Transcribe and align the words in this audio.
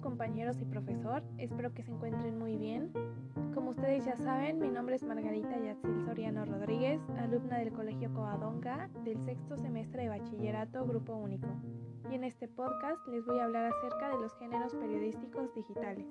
compañeros 0.00 0.60
y 0.60 0.64
profesor? 0.64 1.22
Espero 1.38 1.72
que 1.72 1.82
se 1.82 1.90
encuentren 1.90 2.38
muy 2.38 2.56
bien. 2.56 2.92
Como 3.58 3.70
ustedes 3.70 4.04
ya 4.04 4.14
saben, 4.14 4.60
mi 4.60 4.70
nombre 4.70 4.94
es 4.94 5.02
Margarita 5.02 5.58
Yatzil 5.58 6.00
Soriano 6.04 6.44
Rodríguez, 6.44 7.00
alumna 7.18 7.58
del 7.58 7.72
Colegio 7.72 8.14
Coadonga 8.14 8.88
del 9.02 9.18
sexto 9.24 9.56
semestre 9.56 10.04
de 10.04 10.10
bachillerato 10.10 10.86
Grupo 10.86 11.16
Único. 11.16 11.48
Y 12.08 12.14
en 12.14 12.22
este 12.22 12.46
podcast 12.46 13.04
les 13.08 13.26
voy 13.26 13.40
a 13.40 13.46
hablar 13.46 13.66
acerca 13.66 14.10
de 14.10 14.22
los 14.22 14.32
géneros 14.36 14.76
periodísticos 14.76 15.52
digitales. 15.56 16.06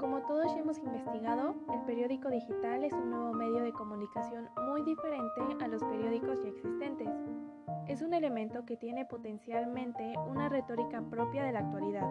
Como 0.00 0.22
todos 0.26 0.52
ya 0.52 0.62
hemos 0.62 0.78
investigado, 0.78 1.54
el 1.72 1.82
periódico 1.82 2.28
digital 2.28 2.82
es 2.82 2.92
un 2.92 3.10
nuevo 3.10 3.32
medio 3.32 3.62
de 3.62 3.72
comunicación 3.72 4.48
muy 4.66 4.82
diferente 4.82 5.42
a 5.60 5.68
los 5.68 5.84
periódicos 5.84 6.42
ya 6.42 6.48
existentes 6.48 7.08
es 7.88 8.02
un 8.02 8.12
elemento 8.12 8.66
que 8.66 8.76
tiene 8.76 9.06
potencialmente 9.06 10.12
una 10.28 10.50
retórica 10.50 11.00
propia 11.00 11.42
de 11.42 11.52
la 11.52 11.60
actualidad, 11.60 12.06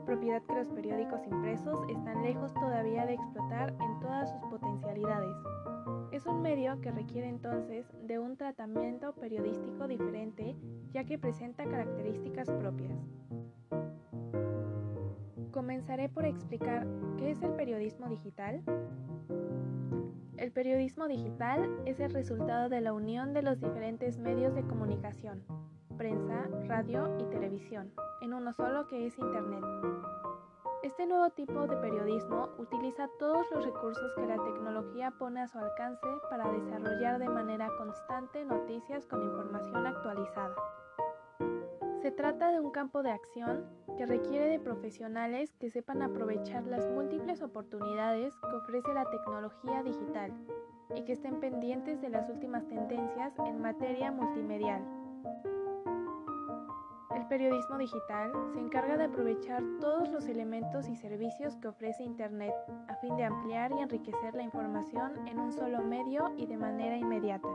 propiedad 0.00 0.42
que 0.42 0.54
los 0.54 0.68
periódicos 0.68 1.26
impresos 1.26 1.78
están 1.88 2.22
lejos 2.22 2.52
todavía 2.54 3.06
de 3.06 3.14
explotar 3.14 3.74
en 3.80 4.00
todas 4.00 4.30
sus 4.30 4.40
potencialidades. 4.50 5.36
Es 6.12 6.26
un 6.26 6.42
medio 6.42 6.80
que 6.80 6.90
requiere 6.90 7.28
entonces 7.28 7.86
de 8.02 8.18
un 8.18 8.36
tratamiento 8.36 9.14
periodístico 9.14 9.88
diferente 9.88 10.56
ya 10.92 11.04
que 11.04 11.18
presenta 11.18 11.64
características 11.64 12.50
propias. 12.50 12.98
Comenzaré 15.52 16.08
por 16.08 16.24
explicar 16.24 16.86
qué 17.18 17.30
es 17.30 17.42
el 17.42 17.52
periodismo 17.52 18.08
digital. 18.08 18.62
El 20.38 20.50
periodismo 20.50 21.08
digital 21.08 21.70
es 21.86 22.00
el 22.00 22.12
resultado 22.12 22.68
de 22.68 22.80
la 22.80 22.92
unión 22.92 23.32
de 23.32 23.42
los 23.42 23.60
diferentes 23.60 24.18
medios 24.18 24.54
de 24.54 24.62
comunicación, 24.62 25.42
prensa, 25.96 26.48
radio 26.66 27.16
y 27.18 27.24
televisión, 27.24 27.92
en 28.20 28.34
uno 28.34 28.52
solo 28.52 28.86
que 28.86 29.06
es 29.06 29.18
Internet. 29.18 29.64
Este 30.82 31.06
nuevo 31.06 31.30
tipo 31.30 31.66
de 31.66 31.76
periodismo 31.76 32.48
utiliza 32.58 33.08
todos 33.18 33.46
los 33.52 33.64
recursos 33.64 34.12
que 34.16 34.26
la 34.26 34.42
tecnología 34.42 35.12
pone 35.12 35.40
a 35.40 35.48
su 35.48 35.58
alcance 35.58 36.08
para 36.28 36.50
desarrollar 36.50 37.20
de 37.20 37.28
manera 37.28 37.68
constante 37.78 38.44
noticias 38.44 39.06
con 39.06 39.22
información 39.22 39.86
actualizada. 39.86 40.56
Se 42.02 42.10
trata 42.10 42.50
de 42.50 42.58
un 42.58 42.72
campo 42.72 43.04
de 43.04 43.12
acción 43.12 43.64
que 43.96 44.06
requiere 44.06 44.48
de 44.48 44.58
profesionales 44.58 45.54
que 45.60 45.70
sepan 45.70 46.02
aprovechar 46.02 46.66
las 46.66 46.88
múltiples 46.90 47.42
oportunidades 47.42 48.34
que 48.38 48.56
ofrece 48.56 48.92
la 48.92 49.08
tecnología 49.08 49.84
digital 49.84 50.32
y 50.96 51.04
que 51.04 51.12
estén 51.12 51.38
pendientes 51.38 52.00
de 52.00 52.08
las 52.08 52.28
últimas 52.28 52.66
tendencias 52.66 53.32
en 53.46 53.60
materia 53.60 54.10
multimedial. 54.10 54.82
Periodismo 57.32 57.78
digital 57.78 58.30
se 58.52 58.60
encarga 58.60 58.98
de 58.98 59.04
aprovechar 59.04 59.62
todos 59.80 60.10
los 60.10 60.26
elementos 60.26 60.86
y 60.90 60.96
servicios 60.96 61.56
que 61.56 61.68
ofrece 61.68 62.02
Internet 62.02 62.52
a 62.88 62.94
fin 62.96 63.16
de 63.16 63.24
ampliar 63.24 63.72
y 63.72 63.80
enriquecer 63.80 64.34
la 64.34 64.42
información 64.42 65.26
en 65.26 65.38
un 65.38 65.50
solo 65.50 65.82
medio 65.82 66.34
y 66.36 66.44
de 66.44 66.58
manera 66.58 66.94
inmediata. 66.94 67.48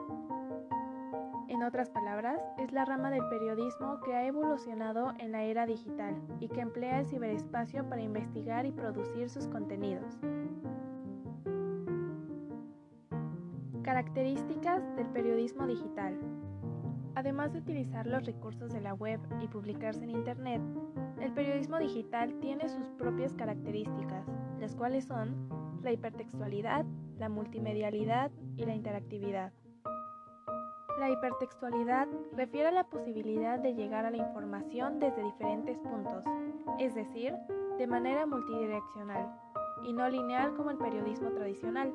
En 1.48 1.62
otras 1.62 1.92
palabras, 1.92 2.42
es 2.58 2.72
la 2.72 2.86
rama 2.86 3.12
del 3.12 3.22
periodismo 3.30 4.00
que 4.04 4.16
ha 4.16 4.26
evolucionado 4.26 5.14
en 5.20 5.32
la 5.32 5.44
era 5.44 5.68
digital 5.68 6.16
y 6.40 6.48
que 6.48 6.62
emplea 6.62 7.02
el 7.02 7.06
ciberespacio 7.06 7.88
para 7.88 8.02
investigar 8.02 8.66
y 8.66 8.72
producir 8.72 9.30
sus 9.30 9.46
contenidos. 9.46 10.18
Características 13.84 14.96
del 14.96 15.06
periodismo 15.10 15.68
digital. 15.68 16.37
Además 17.18 17.52
de 17.52 17.58
utilizar 17.58 18.06
los 18.06 18.28
recursos 18.28 18.72
de 18.72 18.80
la 18.80 18.94
web 18.94 19.20
y 19.42 19.48
publicarse 19.48 20.04
en 20.04 20.12
Internet, 20.12 20.62
el 21.20 21.34
periodismo 21.34 21.80
digital 21.80 22.32
tiene 22.42 22.70
sus 22.70 22.92
propias 22.92 23.34
características, 23.34 24.24
las 24.60 24.76
cuales 24.76 25.06
son 25.06 25.50
la 25.82 25.92
hipertextualidad, 25.92 26.86
la 27.18 27.28
multimedialidad 27.28 28.30
y 28.56 28.66
la 28.66 28.76
interactividad. 28.76 29.52
La 31.00 31.10
hipertextualidad 31.10 32.08
refiere 32.34 32.68
a 32.68 32.72
la 32.72 32.84
posibilidad 32.84 33.58
de 33.58 33.74
llegar 33.74 34.06
a 34.06 34.12
la 34.12 34.18
información 34.18 35.00
desde 35.00 35.24
diferentes 35.24 35.80
puntos, 35.80 36.24
es 36.78 36.94
decir, 36.94 37.34
de 37.80 37.88
manera 37.88 38.28
multidireccional 38.28 39.28
y 39.84 39.94
no 39.94 40.10
lineal 40.10 40.54
como 40.56 40.72
el 40.72 40.78
periodismo 40.78 41.32
tradicional. 41.32 41.94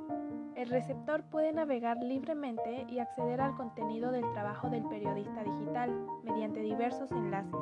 El 0.54 0.68
receptor 0.68 1.22
puede 1.24 1.52
navegar 1.52 1.98
libremente 2.02 2.86
y 2.88 2.98
acceder 2.98 3.40
al 3.40 3.54
contenido 3.54 4.10
del 4.10 4.30
trabajo 4.32 4.68
del 4.68 4.84
periodista 4.84 5.42
digital 5.42 5.90
mediante 6.24 6.60
diversos 6.60 7.10
enlaces. 7.12 7.60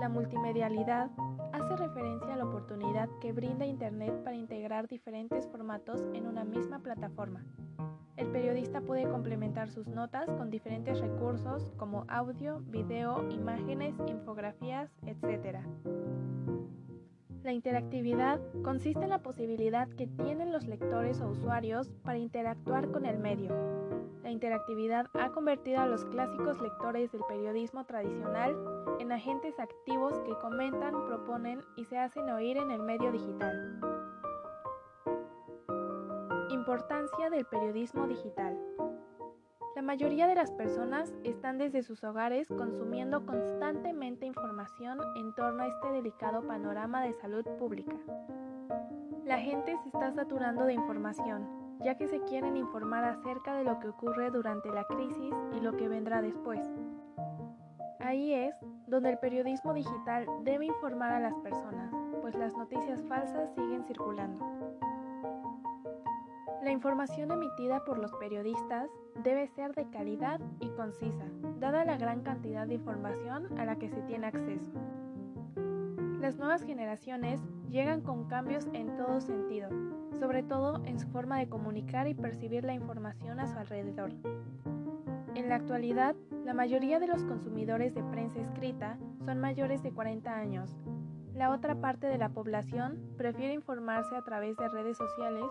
La 0.00 0.08
multimedialidad 0.08 1.10
hace 1.52 1.76
referencia 1.76 2.34
a 2.34 2.36
la 2.36 2.44
oportunidad 2.44 3.08
que 3.20 3.32
brinda 3.32 3.66
Internet 3.66 4.22
para 4.24 4.36
integrar 4.36 4.88
diferentes 4.88 5.46
formatos 5.48 6.04
en 6.14 6.26
una 6.26 6.44
misma 6.44 6.78
plataforma 6.78 7.44
el 8.18 8.26
periodista 8.32 8.80
puede 8.80 9.08
complementar 9.08 9.70
sus 9.70 9.86
notas 9.86 10.28
con 10.32 10.50
diferentes 10.50 10.98
recursos 10.98 11.70
como 11.76 12.04
audio, 12.08 12.60
video, 12.66 13.24
imágenes, 13.30 13.94
infografías, 14.08 14.90
etc. 15.06 15.60
La 17.48 17.54
interactividad 17.54 18.38
consiste 18.62 19.04
en 19.04 19.08
la 19.08 19.22
posibilidad 19.22 19.88
que 19.88 20.06
tienen 20.06 20.52
los 20.52 20.66
lectores 20.66 21.18
o 21.22 21.28
usuarios 21.28 21.88
para 22.04 22.18
interactuar 22.18 22.90
con 22.90 23.06
el 23.06 23.18
medio. 23.18 23.56
La 24.22 24.30
interactividad 24.30 25.06
ha 25.14 25.30
convertido 25.30 25.80
a 25.80 25.86
los 25.86 26.04
clásicos 26.04 26.60
lectores 26.60 27.10
del 27.10 27.22
periodismo 27.26 27.86
tradicional 27.86 28.54
en 29.00 29.12
agentes 29.12 29.58
activos 29.58 30.20
que 30.26 30.38
comentan, 30.42 31.06
proponen 31.06 31.62
y 31.78 31.86
se 31.86 31.96
hacen 31.96 32.28
oír 32.28 32.58
en 32.58 32.70
el 32.70 32.82
medio 32.82 33.10
digital. 33.12 33.80
Importancia 36.50 37.30
del 37.30 37.46
periodismo 37.46 38.06
digital. 38.08 38.58
La 39.78 39.82
mayoría 39.82 40.26
de 40.26 40.34
las 40.34 40.50
personas 40.50 41.14
están 41.22 41.56
desde 41.56 41.84
sus 41.84 42.02
hogares 42.02 42.48
consumiendo 42.48 43.24
constantemente 43.24 44.26
información 44.26 44.98
en 45.14 45.32
torno 45.36 45.62
a 45.62 45.68
este 45.68 45.92
delicado 45.92 46.42
panorama 46.42 47.04
de 47.04 47.12
salud 47.12 47.44
pública. 47.60 47.94
La 49.24 49.38
gente 49.38 49.78
se 49.84 49.88
está 49.90 50.10
saturando 50.10 50.64
de 50.64 50.72
información, 50.72 51.46
ya 51.84 51.96
que 51.96 52.08
se 52.08 52.20
quieren 52.24 52.56
informar 52.56 53.04
acerca 53.04 53.54
de 53.54 53.62
lo 53.62 53.78
que 53.78 53.86
ocurre 53.86 54.32
durante 54.32 54.68
la 54.68 54.82
crisis 54.82 55.32
y 55.56 55.60
lo 55.60 55.76
que 55.76 55.86
vendrá 55.86 56.22
después. 56.22 56.68
Ahí 58.00 58.34
es 58.34 58.56
donde 58.88 59.10
el 59.10 59.18
periodismo 59.18 59.74
digital 59.74 60.26
debe 60.42 60.66
informar 60.66 61.12
a 61.12 61.20
las 61.20 61.34
personas, 61.36 61.94
pues 62.20 62.34
las 62.34 62.52
noticias 62.56 63.00
falsas 63.04 63.54
siguen 63.54 63.84
circulando. 63.84 64.44
La 66.68 66.72
información 66.72 67.30
emitida 67.30 67.82
por 67.82 67.96
los 67.96 68.12
periodistas 68.16 68.90
debe 69.24 69.48
ser 69.48 69.74
de 69.74 69.88
calidad 69.88 70.38
y 70.60 70.68
concisa, 70.68 71.24
dada 71.58 71.82
la 71.86 71.96
gran 71.96 72.20
cantidad 72.20 72.66
de 72.66 72.74
información 72.74 73.58
a 73.58 73.64
la 73.64 73.78
que 73.78 73.88
se 73.88 74.02
tiene 74.02 74.26
acceso. 74.26 74.70
Las 76.20 76.36
nuevas 76.36 76.62
generaciones 76.62 77.40
llegan 77.70 78.02
con 78.02 78.28
cambios 78.28 78.68
en 78.74 78.94
todo 78.98 79.22
sentido, 79.22 79.70
sobre 80.20 80.42
todo 80.42 80.84
en 80.84 81.00
su 81.00 81.08
forma 81.08 81.38
de 81.38 81.48
comunicar 81.48 82.06
y 82.06 82.12
percibir 82.12 82.64
la 82.64 82.74
información 82.74 83.40
a 83.40 83.46
su 83.46 83.56
alrededor. 83.56 84.12
En 85.34 85.48
la 85.48 85.54
actualidad, 85.54 86.16
la 86.44 86.52
mayoría 86.52 86.98
de 86.98 87.06
los 87.06 87.24
consumidores 87.24 87.94
de 87.94 88.02
prensa 88.02 88.40
escrita 88.40 88.98
son 89.24 89.40
mayores 89.40 89.82
de 89.82 89.92
40 89.92 90.36
años. 90.36 90.76
La 91.32 91.50
otra 91.50 91.76
parte 91.76 92.08
de 92.08 92.18
la 92.18 92.28
población 92.28 93.00
prefiere 93.16 93.54
informarse 93.54 94.14
a 94.14 94.22
través 94.22 94.54
de 94.58 94.68
redes 94.68 94.98
sociales 94.98 95.46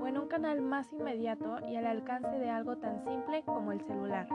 o 0.00 0.06
en 0.06 0.18
un 0.18 0.28
canal 0.28 0.60
más 0.60 0.92
inmediato 0.92 1.58
y 1.66 1.76
al 1.76 1.86
alcance 1.86 2.38
de 2.38 2.50
algo 2.50 2.76
tan 2.76 3.02
simple 3.04 3.42
como 3.44 3.72
el 3.72 3.80
celular. 3.80 4.28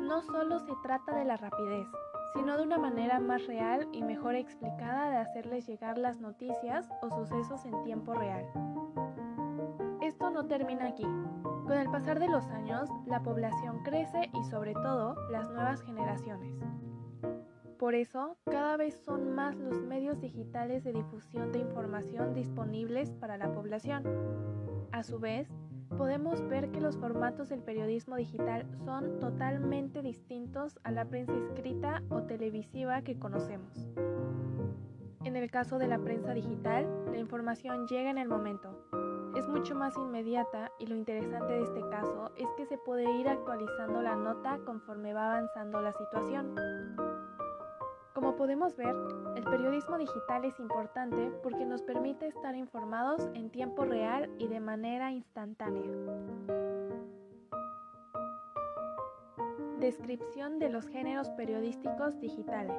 No 0.00 0.22
solo 0.22 0.58
se 0.60 0.72
trata 0.82 1.14
de 1.16 1.24
la 1.24 1.36
rapidez, 1.36 1.88
sino 2.34 2.56
de 2.56 2.64
una 2.64 2.78
manera 2.78 3.20
más 3.20 3.46
real 3.46 3.88
y 3.92 4.02
mejor 4.02 4.34
explicada 4.34 5.10
de 5.10 5.16
hacerles 5.16 5.66
llegar 5.66 5.98
las 5.98 6.20
noticias 6.20 6.88
o 7.02 7.10
sucesos 7.10 7.64
en 7.64 7.82
tiempo 7.84 8.12
real. 8.12 8.44
Esto 10.00 10.30
no 10.30 10.46
termina 10.46 10.88
aquí. 10.88 11.06
Con 11.66 11.72
el 11.72 11.90
pasar 11.90 12.20
de 12.20 12.28
los 12.28 12.46
años, 12.48 12.90
la 13.06 13.22
población 13.22 13.82
crece 13.84 14.30
y 14.34 14.44
sobre 14.44 14.74
todo 14.74 15.14
las 15.30 15.48
nuevas 15.50 15.82
generaciones. 15.82 16.54
Por 17.78 17.94
eso, 17.94 18.36
cada 18.44 18.76
vez 18.76 18.94
son 19.04 19.34
más 19.34 19.56
los 19.56 19.82
medios 19.82 20.20
digitales 20.20 20.84
de 20.84 20.92
difusión 20.92 21.50
de 21.52 21.58
información 21.58 22.32
disponibles 22.32 23.10
para 23.12 23.36
la 23.36 23.52
población. 23.52 24.04
A 24.92 25.02
su 25.02 25.18
vez, 25.18 25.48
podemos 25.98 26.46
ver 26.48 26.70
que 26.70 26.80
los 26.80 26.96
formatos 26.96 27.48
del 27.48 27.62
periodismo 27.62 28.16
digital 28.16 28.66
son 28.84 29.18
totalmente 29.18 30.02
distintos 30.02 30.78
a 30.84 30.92
la 30.92 31.04
prensa 31.04 31.34
escrita 31.36 32.02
o 32.10 32.22
televisiva 32.22 33.02
que 33.02 33.18
conocemos. 33.18 33.88
En 35.24 35.36
el 35.36 35.50
caso 35.50 35.78
de 35.78 35.88
la 35.88 35.98
prensa 35.98 36.32
digital, 36.32 36.86
la 37.10 37.18
información 37.18 37.86
llega 37.88 38.10
en 38.10 38.18
el 38.18 38.28
momento. 38.28 38.86
Es 39.36 39.48
mucho 39.48 39.74
más 39.74 39.96
inmediata 39.96 40.70
y 40.78 40.86
lo 40.86 40.94
interesante 40.94 41.54
de 41.54 41.62
este 41.62 41.80
caso 41.90 42.30
es 42.36 42.48
que 42.56 42.66
se 42.66 42.78
puede 42.78 43.10
ir 43.18 43.28
actualizando 43.28 44.00
la 44.00 44.14
nota 44.14 44.60
conforme 44.64 45.12
va 45.12 45.32
avanzando 45.32 45.80
la 45.80 45.92
situación. 45.92 46.54
Como 48.14 48.36
podemos 48.36 48.76
ver, 48.76 48.94
el 49.34 49.42
periodismo 49.42 49.98
digital 49.98 50.44
es 50.44 50.60
importante 50.60 51.32
porque 51.42 51.66
nos 51.66 51.82
permite 51.82 52.28
estar 52.28 52.54
informados 52.54 53.28
en 53.34 53.50
tiempo 53.50 53.84
real 53.84 54.30
y 54.38 54.46
de 54.46 54.60
manera 54.60 55.10
instantánea. 55.10 55.90
Descripción 59.80 60.60
de 60.60 60.68
los 60.70 60.86
géneros 60.86 61.28
periodísticos 61.30 62.20
digitales. 62.20 62.78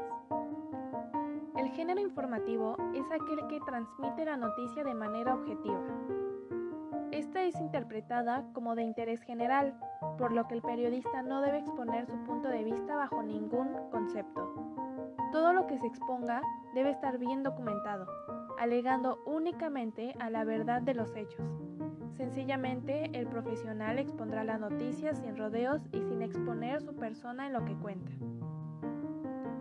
El 1.58 1.70
género 1.72 2.00
informativo 2.00 2.78
es 2.94 3.06
aquel 3.12 3.46
que 3.50 3.60
transmite 3.60 4.24
la 4.24 4.38
noticia 4.38 4.86
de 4.86 4.94
manera 4.94 5.34
objetiva. 5.34 5.84
Esta 7.12 7.44
es 7.44 7.60
interpretada 7.60 8.46
como 8.54 8.74
de 8.76 8.84
interés 8.84 9.22
general, 9.22 9.78
por 10.18 10.32
lo 10.32 10.48
que 10.48 10.54
el 10.54 10.62
periodista 10.62 11.22
no 11.24 11.42
debe 11.42 11.60
exponer 11.60 12.06
su 12.06 12.18
punto 12.24 12.48
de 12.48 12.64
vista 12.64 12.96
bajo 12.96 13.22
ningún 13.22 13.68
concepto. 13.92 14.75
Todo 15.36 15.52
lo 15.52 15.68
que 15.68 15.78
se 15.78 15.88
exponga 15.88 16.42
debe 16.74 16.92
estar 16.92 17.18
bien 17.18 17.44
documentado, 17.44 18.08
alegando 18.58 19.22
únicamente 19.26 20.16
a 20.22 20.30
la 20.30 20.46
verdad 20.46 20.82
de 20.82 20.94
los 20.94 21.14
hechos. 21.14 21.46
Sencillamente, 22.16 23.10
el 23.12 23.28
profesional 23.28 24.00
expondrá 24.00 24.46
la 24.46 24.58
noticia 24.58 25.14
sin 25.14 25.36
rodeos 25.36 25.82
y 25.92 26.02
sin 26.04 26.22
exponer 26.22 26.82
su 26.82 26.96
persona 26.96 27.48
en 27.48 27.52
lo 27.52 27.66
que 27.66 27.76
cuenta. 27.76 28.14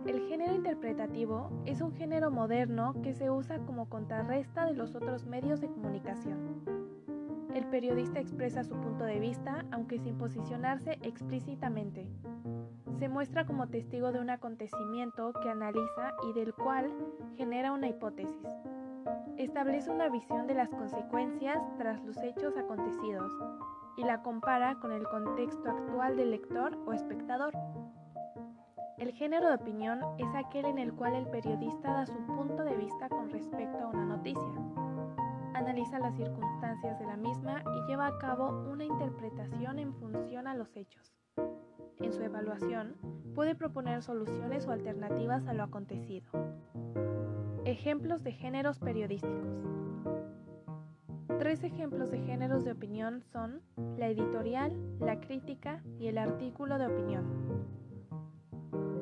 El 0.05 0.21
género 0.29 0.55
interpretativo 0.55 1.49
es 1.65 1.81
un 1.81 1.91
género 1.91 2.31
moderno 2.31 2.95
que 3.03 3.13
se 3.13 3.29
usa 3.29 3.59
como 3.59 3.89
contrarresta 3.89 4.67
de 4.67 4.75
los 4.75 4.95
otros 4.95 5.25
medios 5.25 5.59
de 5.59 5.67
comunicación. 5.67 6.39
El 7.53 7.65
periodista 7.65 8.21
expresa 8.21 8.63
su 8.63 8.75
punto 8.75 9.03
de 9.03 9.19
vista 9.19 9.65
aunque 9.71 9.99
sin 9.99 10.17
posicionarse 10.17 10.99
explícitamente, 11.01 12.07
se 12.99 13.09
muestra 13.09 13.45
como 13.45 13.67
testigo 13.67 14.11
de 14.11 14.19
un 14.19 14.29
acontecimiento 14.29 15.33
que 15.41 15.49
analiza 15.49 16.13
y 16.29 16.33
del 16.33 16.53
cual 16.53 16.91
genera 17.35 17.73
una 17.73 17.89
hipótesis. 17.89 18.47
Establece 19.37 19.91
una 19.91 20.07
visión 20.09 20.47
de 20.47 20.53
las 20.53 20.69
consecuencias 20.69 21.61
tras 21.77 22.01
los 22.05 22.17
hechos 22.17 22.55
acontecidos 22.55 23.31
y 23.97 24.03
la 24.03 24.21
compara 24.21 24.75
con 24.79 24.93
el 24.93 25.03
contexto 25.03 25.69
actual 25.69 26.15
del 26.15 26.31
lector 26.31 26.77
o 26.85 26.93
espectador. 26.93 27.53
El 28.97 29.11
género 29.11 29.49
de 29.49 29.55
opinión 29.55 29.99
es 30.17 30.33
aquel 30.33 30.65
en 30.65 30.79
el 30.79 30.93
cual 30.93 31.15
el 31.15 31.27
periodista 31.27 31.91
da 31.91 32.05
su 32.05 32.17
punto 32.27 32.63
de 32.63 32.77
vista 32.77 33.09
con 33.09 33.29
respecto 33.29 33.77
a 33.77 33.87
una 33.87 34.05
noticia, 34.05 34.53
analiza 35.53 35.99
las 35.99 36.15
circunstancias 36.15 36.97
de 36.97 37.05
la 37.05 37.17
misma 37.17 37.61
y 37.75 37.89
lleva 37.89 38.07
a 38.07 38.17
cabo 38.19 38.49
una 38.71 38.85
interpretación 38.85 39.79
en 39.79 39.93
función 39.95 40.47
a 40.47 40.55
los 40.55 40.75
hechos 40.77 41.24
en 41.99 42.13
su 42.13 42.21
evaluación, 42.21 42.95
puede 43.33 43.55
proponer 43.55 44.01
soluciones 44.01 44.67
o 44.67 44.71
alternativas 44.71 45.47
a 45.47 45.53
lo 45.53 45.63
acontecido. 45.63 46.25
Ejemplos 47.65 48.23
de 48.23 48.31
géneros 48.31 48.79
periodísticos. 48.79 49.65
Tres 51.39 51.63
ejemplos 51.63 52.11
de 52.11 52.19
géneros 52.19 52.63
de 52.63 52.71
opinión 52.71 53.21
son 53.21 53.61
la 53.97 54.07
editorial, 54.07 54.71
la 54.99 55.19
crítica 55.19 55.83
y 55.99 56.07
el 56.07 56.17
artículo 56.17 56.77
de 56.77 56.87
opinión. 56.87 57.25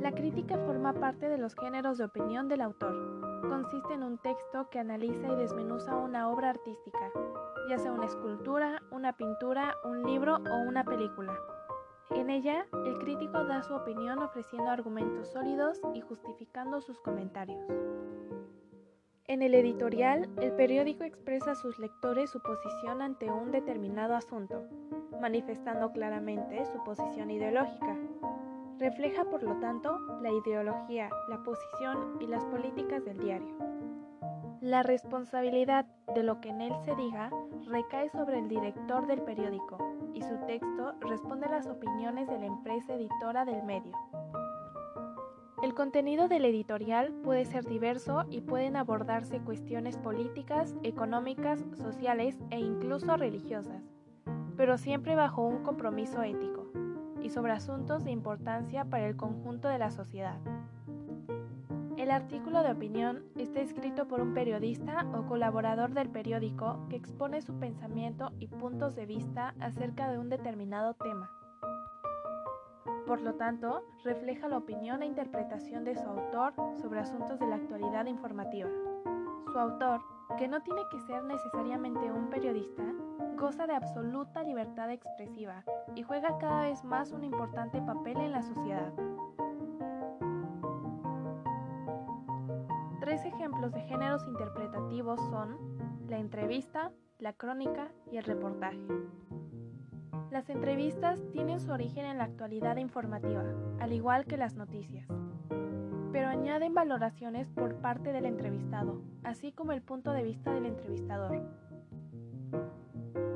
La 0.01 0.11
crítica 0.11 0.57
forma 0.57 0.93
parte 0.93 1.29
de 1.29 1.37
los 1.37 1.55
géneros 1.55 1.97
de 1.97 2.05
opinión 2.05 2.49
del 2.49 2.61
autor. 2.61 3.41
Consiste 3.47 3.93
en 3.93 4.03
un 4.03 4.17
texto 4.17 4.69
que 4.69 4.79
analiza 4.79 5.27
y 5.29 5.35
desmenuza 5.35 5.95
una 5.95 6.27
obra 6.29 6.49
artística, 6.49 7.11
ya 7.69 7.77
sea 7.77 7.93
una 7.93 8.07
escultura, 8.07 8.81
una 8.91 9.15
pintura, 9.15 9.75
un 9.85 10.03
libro 10.03 10.35
o 10.35 10.67
una 10.67 10.83
película. 10.83 11.33
En 12.11 12.29
ella, 12.29 12.65
el 12.85 12.97
crítico 12.99 13.43
da 13.43 13.63
su 13.63 13.73
opinión 13.73 14.19
ofreciendo 14.19 14.69
argumentos 14.69 15.29
sólidos 15.29 15.81
y 15.93 16.01
justificando 16.01 16.81
sus 16.81 16.99
comentarios. 16.99 17.65
En 19.25 19.41
el 19.41 19.55
editorial, 19.55 20.29
el 20.41 20.51
periódico 20.53 21.05
expresa 21.05 21.51
a 21.51 21.55
sus 21.55 21.79
lectores 21.79 22.29
su 22.29 22.41
posición 22.41 23.01
ante 23.01 23.31
un 23.31 23.51
determinado 23.51 24.15
asunto, 24.15 24.67
manifestando 25.21 25.91
claramente 25.91 26.65
su 26.65 26.83
posición 26.83 27.31
ideológica. 27.31 27.97
Refleja, 28.79 29.23
por 29.23 29.41
lo 29.41 29.55
tanto, 29.59 29.97
la 30.21 30.29
ideología, 30.29 31.09
la 31.29 31.41
posición 31.41 32.17
y 32.19 32.27
las 32.27 32.43
políticas 32.45 33.03
del 33.05 33.17
diario. 33.17 33.72
La 34.73 34.81
responsabilidad 34.81 35.85
de 36.15 36.23
lo 36.23 36.41
que 36.41 36.49
en 36.49 36.59
él 36.59 36.73
se 36.83 36.95
diga 36.95 37.29
recae 37.67 38.09
sobre 38.09 38.39
el 38.39 38.47
director 38.47 39.05
del 39.05 39.21
periódico, 39.21 39.77
y 40.15 40.23
su 40.23 40.35
texto 40.47 40.95
responde 40.99 41.45
a 41.45 41.51
las 41.51 41.67
opiniones 41.67 42.27
de 42.27 42.39
la 42.39 42.47
empresa 42.47 42.95
editora 42.95 43.45
del 43.45 43.61
medio. 43.61 43.95
El 45.61 45.75
contenido 45.75 46.27
del 46.27 46.45
editorial 46.45 47.13
puede 47.23 47.45
ser 47.45 47.65
diverso 47.65 48.25
y 48.31 48.41
pueden 48.41 48.75
abordarse 48.75 49.41
cuestiones 49.41 49.95
políticas, 49.99 50.73
económicas, 50.81 51.63
sociales 51.75 52.39
e 52.49 52.57
incluso 52.57 53.15
religiosas, 53.15 53.83
pero 54.57 54.79
siempre 54.79 55.13
bajo 55.13 55.43
un 55.43 55.61
compromiso 55.61 56.23
ético 56.23 56.65
y 57.21 57.29
sobre 57.29 57.51
asuntos 57.51 58.03
de 58.05 58.09
importancia 58.09 58.85
para 58.85 59.05
el 59.05 59.17
conjunto 59.17 59.67
de 59.67 59.77
la 59.77 59.91
sociedad. 59.91 60.39
El 61.97 62.09
artículo 62.09 62.63
de 62.63 62.71
opinión 62.71 63.23
está 63.37 63.61
escrito 63.61 64.07
por 64.07 64.19
un 64.19 64.33
periodista 64.33 65.05
o 65.13 65.27
colaborador 65.27 65.93
del 65.93 66.09
periódico 66.09 66.87
que 66.89 66.95
expone 66.95 67.41
su 67.41 67.53
pensamiento 67.59 68.31
y 68.39 68.47
puntos 68.47 68.95
de 68.95 69.05
vista 69.05 69.53
acerca 69.59 70.11
de 70.11 70.17
un 70.17 70.29
determinado 70.29 70.95
tema. 70.95 71.29
Por 73.05 73.21
lo 73.21 73.35
tanto, 73.35 73.83
refleja 74.03 74.47
la 74.47 74.57
opinión 74.57 75.03
e 75.03 75.05
interpretación 75.05 75.83
de 75.83 75.95
su 75.95 76.07
autor 76.07 76.53
sobre 76.81 76.99
asuntos 76.99 77.39
de 77.39 77.47
la 77.47 77.55
actualidad 77.55 78.05
informativa. 78.07 78.69
Su 79.51 79.59
autor, 79.59 80.01
que 80.37 80.47
no 80.47 80.61
tiene 80.63 80.81
que 80.89 80.99
ser 81.01 81.23
necesariamente 81.23 82.11
un 82.11 82.29
periodista, 82.29 82.83
goza 83.37 83.67
de 83.67 83.75
absoluta 83.75 84.41
libertad 84.41 84.89
expresiva 84.89 85.63
y 85.95 86.01
juega 86.01 86.37
cada 86.39 86.63
vez 86.63 86.83
más 86.83 87.11
un 87.11 87.23
importante 87.23 87.81
papel 87.81 88.17
en 88.17 88.31
la 88.31 88.41
sociedad. 88.41 88.93
Ejemplos 93.53 93.73
de 93.73 93.81
géneros 93.81 94.27
interpretativos 94.27 95.19
son 95.29 95.57
la 96.09 96.17
entrevista, 96.17 96.91
la 97.19 97.33
crónica 97.33 97.89
y 98.11 98.17
el 98.17 98.23
reportaje. 98.23 98.79
Las 100.31 100.49
entrevistas 100.49 101.21
tienen 101.31 101.59
su 101.59 101.71
origen 101.71 102.05
en 102.05 102.17
la 102.17 102.23
actualidad 102.23 102.77
informativa, 102.77 103.43
al 103.79 103.93
igual 103.93 104.25
que 104.25 104.37
las 104.37 104.55
noticias, 104.55 105.07
pero 106.11 106.29
añaden 106.29 106.73
valoraciones 106.73 107.47
por 107.49 107.75
parte 107.75 108.11
del 108.11 108.25
entrevistado, 108.25 109.03
así 109.23 109.51
como 109.51 109.71
el 109.71 109.83
punto 109.83 110.13
de 110.13 110.23
vista 110.23 110.51
del 110.51 110.65
entrevistador. 110.65 111.39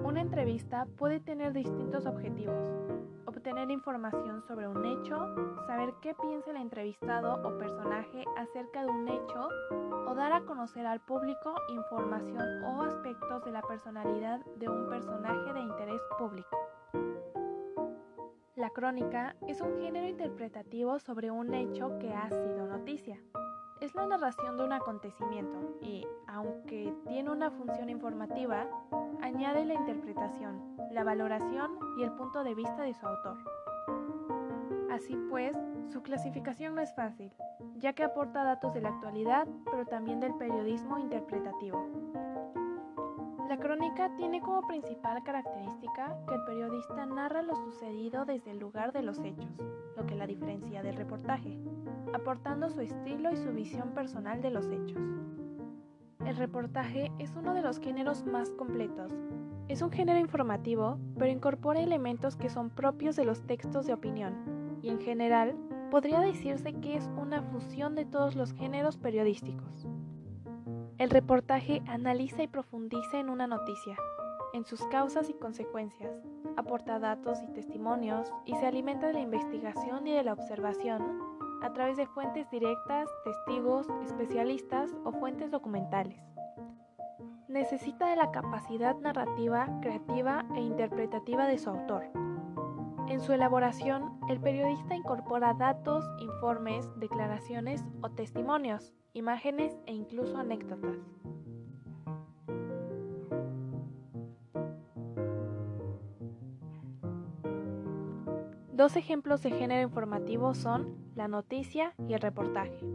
Una 0.03 0.21
entrevista 0.21 0.88
puede 0.97 1.19
tener 1.19 1.53
distintos 1.53 2.07
objetivos, 2.07 2.74
obtener 3.48 3.72
información 3.72 4.42
sobre 4.42 4.68
un 4.68 4.84
hecho, 4.84 5.34
saber 5.68 5.94
qué 6.01 6.13
piensa 6.16 6.51
el 6.51 6.58
entrevistado 6.58 7.42
o 7.48 7.58
personaje 7.58 8.25
acerca 8.36 8.84
de 8.84 8.92
un 8.92 9.08
hecho 9.08 9.48
o 10.06 10.13
dar 10.16 10.34
a 10.34 10.42
conocer 10.42 10.86
al 10.86 11.00
público 11.00 11.56
información 11.70 12.62
o 12.66 12.82
aspectos 12.82 13.46
de 13.46 13.54
la 13.54 13.62
personalidad 13.62 14.42
de 14.58 14.68
un 14.68 14.89
personaje 14.89 15.54
de 15.54 15.62
interés 15.62 16.01
público. 16.20 16.58
La 18.58 18.70
crónica 18.72 19.38
es 19.48 19.62
un 19.62 19.80
género 19.80 20.10
interpretativo 20.10 21.00
sobre 21.00 21.32
un 21.32 21.54
hecho 21.54 21.98
que 22.00 22.13
ha 22.13 22.30
sido 22.30 22.68
noticia. 22.68 23.18
Es 23.80 23.96
la 23.96 24.08
narración 24.08 24.58
de 24.58 24.66
un 24.66 24.74
acontecimiento 24.74 25.77
y, 25.82 26.06
aunque 26.27 26.94
tiene 27.08 27.32
una 27.32 27.50
función 27.50 27.89
informativa, 27.89 28.68
añade 29.22 29.63
la 29.63 29.75
interpretación, 29.75 30.76
la 30.91 31.03
valoración 31.03 31.79
y 31.98 32.03
el 32.03 32.12
punto 32.12 32.44
de 32.44 32.56
vista 32.56 32.84
de 32.84 32.94
su 32.94 33.06
autor. 33.06 33.38
Así 34.91 35.15
pues, 35.29 35.56
su 35.89 36.01
clasificación 36.01 36.75
no 36.75 36.82
es 36.82 36.94
fácil, 36.96 37.32
ya 37.75 37.94
que 37.94 38.03
aporta 38.03 38.44
datos 38.44 38.74
de 38.74 38.82
la 38.82 38.89
actualidad, 38.89 39.48
pero 39.65 39.86
también 39.86 40.20
del 40.20 40.34
periodismo 40.36 40.98
interpretativo. 40.98 41.88
La 43.48 43.58
crónica 43.58 44.13
tiene 44.17 44.41
como 44.41 44.67
principal 44.67 45.24
característica 45.24 46.17
que 46.27 46.36
el 46.36 46.44
periodista 46.44 47.06
narra 47.06 47.41
lo 47.41 47.56
sucedido 47.56 48.25
desde 48.25 48.51
el 48.51 48.60
lugar 48.60 48.91
de 48.91 49.03
los 49.03 49.20
hechos, 49.20 49.50
lo 49.96 50.06
que 50.06 50.15
la 50.15 50.27
diferencia 50.27 50.84
del 50.84 50.98
reportaje, 50.98 51.58
aportando 52.13 52.70
su 52.70 52.82
estilo 52.82 53.32
y 53.32 53.38
su 53.38 53.53
visión 53.53 53.91
personal 53.91 54.41
de 54.41 54.50
los 54.50 54.70
hechos. 54.70 55.01
El 56.25 56.36
reportaje 56.36 57.10
es 57.20 57.34
uno 57.38 57.53
de 57.53 57.62
los 57.62 57.79
géneros 57.79 58.25
más 58.25 58.50
completos. 58.51 59.13
Es 59.67 59.81
un 59.81 59.91
género 59.91 60.17
informativo, 60.19 60.97
pero 61.17 61.31
incorpora 61.31 61.81
elementos 61.81 62.38
que 62.38 62.50
son 62.50 62.69
propios 62.69 63.17
de 63.17 63.25
los 63.25 63.41
textos 63.45 63.86
de 63.86 63.93
opinión, 63.93 64.79
y 64.81 64.89
en 64.89 65.01
general 65.01 65.55
podría 65.91 66.21
decirse 66.21 66.74
que 66.74 66.95
es 66.95 67.09
una 67.17 67.41
fusión 67.43 67.93
de 67.93 68.05
todos 68.05 68.36
los 68.36 68.53
géneros 68.53 68.97
periodísticos. 68.97 69.88
El 70.97 71.09
reportaje 71.09 71.81
analiza 71.86 72.43
y 72.43 72.47
profundiza 72.47 73.19
en 73.19 73.29
una 73.29 73.45
noticia, 73.45 73.97
en 74.53 74.63
sus 74.63 74.83
causas 74.86 75.29
y 75.29 75.33
consecuencias, 75.33 76.24
aporta 76.55 76.97
datos 76.97 77.39
y 77.43 77.47
testimonios 77.53 78.31
y 78.45 78.55
se 78.55 78.65
alimenta 78.65 79.07
de 79.07 79.13
la 79.13 79.19
investigación 79.19 80.07
y 80.07 80.13
de 80.13 80.24
la 80.24 80.33
observación 80.33 81.01
a 81.62 81.74
través 81.74 81.97
de 81.97 82.07
fuentes 82.07 82.50
directas, 82.50 83.09
testigos, 83.24 83.88
especialistas 84.05 84.95
o 85.03 85.12
fuentes 85.12 85.51
documentales. 85.51 86.26
Necesita 87.48 88.10
de 88.10 88.18
la 88.18 88.32
capacidad 88.32 88.98
narrativa, 88.98 89.70
creativa 89.82 90.46
e 90.54 90.60
interpretativa 90.60 91.48
de 91.48 91.58
su 91.58 91.70
autor. 91.70 92.04
En 93.08 93.22
su 93.22 93.32
elaboración, 93.32 94.20
el 94.27 94.42
periodista 94.42 94.98
incorpora 94.98 95.54
datos, 95.54 96.04
informes, 96.20 96.86
declaraciones 96.98 97.86
o 98.01 98.10
testimonios, 98.10 98.94
imágenes 99.13 99.77
e 99.86 99.94
incluso 99.94 100.38
anécdotas. 100.38 100.98
Dos 108.74 108.98
ejemplos 108.98 109.42
de 109.42 109.51
género 109.51 109.84
informativo 109.84 110.54
son 110.54 110.98
la 111.16 111.30
noticia 111.30 111.94
y 112.10 112.13
el 112.13 112.20
reportaje. 112.20 112.86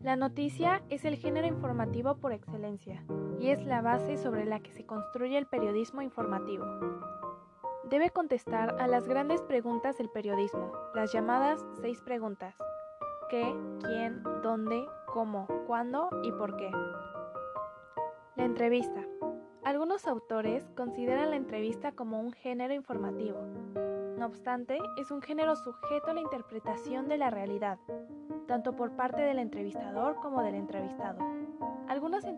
La 0.00 0.16
noticia 0.16 0.82
es 0.90 1.04
el 1.04 1.14
género 1.14 1.46
informativo 1.46 2.16
por 2.16 2.32
excelencia 2.32 3.04
y 3.42 3.50
es 3.50 3.64
la 3.64 3.82
base 3.82 4.16
sobre 4.16 4.44
la 4.44 4.60
que 4.60 4.70
se 4.70 4.86
construye 4.86 5.36
el 5.36 5.46
periodismo 5.46 6.00
informativo. 6.00 6.64
Debe 7.90 8.10
contestar 8.10 8.80
a 8.80 8.86
las 8.86 9.08
grandes 9.08 9.42
preguntas 9.42 9.98
del 9.98 10.08
periodismo, 10.08 10.72
las 10.94 11.12
llamadas 11.12 11.66
seis 11.80 12.00
preguntas. 12.02 12.54
¿Qué? 13.28 13.52
¿Quién? 13.80 14.22
¿Dónde? 14.42 14.86
¿Cómo? 15.12 15.48
¿Cuándo? 15.66 16.08
¿Y 16.22 16.30
por 16.30 16.56
qué? 16.56 16.70
La 18.36 18.44
entrevista. 18.44 19.02
Algunos 19.64 20.06
autores 20.06 20.70
consideran 20.76 21.30
la 21.30 21.36
entrevista 21.36 21.90
como 21.90 22.20
un 22.20 22.32
género 22.32 22.74
informativo, 22.74 23.40
no 24.22 24.28
obstante, 24.28 24.78
es 24.98 25.10
un 25.10 25.20
género 25.20 25.56
sujeto 25.56 26.12
a 26.12 26.14
la 26.14 26.20
interpretación 26.20 27.08
de 27.08 27.18
la 27.18 27.30
realidad, 27.30 27.80
tanto 28.46 28.76
por 28.76 28.92
parte 28.92 29.20
del 29.20 29.40
entrevistador 29.40 30.14
como 30.22 30.44
del 30.44 30.54
entrevistado. 30.54 31.18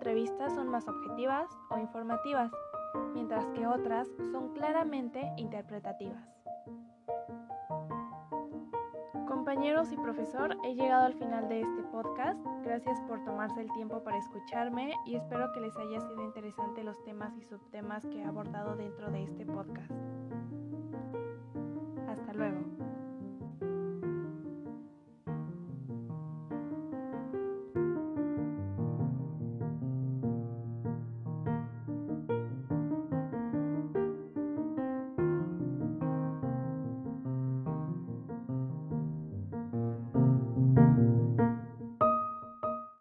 Entrevistas 0.05 0.55
son 0.55 0.69
más 0.69 0.87
objetivas 0.87 1.49
o 1.71 1.79
informativas, 1.79 2.53
mientras 3.15 3.47
que 3.53 3.67
otras 3.67 4.07
son 4.33 4.53
claramente 4.53 5.33
interpretativas. 5.39 6.29
Compañeros 9.27 9.91
y 9.93 9.97
profesor, 9.97 10.59
he 10.63 10.75
llegado 10.75 11.07
al 11.07 11.15
final 11.15 11.49
de 11.49 11.63
este 11.63 11.85
podcast. 11.85 12.39
Gracias 12.63 13.01
por 13.09 13.25
tomarse 13.25 13.63
el 13.63 13.73
tiempo 13.73 14.05
para 14.05 14.19
escucharme 14.19 14.93
y 15.07 15.15
espero 15.15 15.51
que 15.55 15.61
les 15.61 15.75
haya 15.79 15.99
sido 16.03 16.23
interesante 16.23 16.85
los 16.85 17.03
temas 17.05 17.35
y 17.39 17.45
subtemas 17.45 18.05
que 18.05 18.21
he 18.21 18.25
abordado 18.27 18.77
dentro 18.77 19.11
de 19.11 19.23
este 19.23 19.47
podcast. 19.47 19.91